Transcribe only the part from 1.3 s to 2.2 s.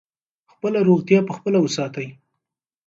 خپله وساتئ.